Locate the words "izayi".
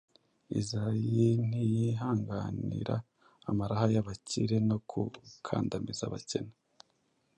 0.59-1.21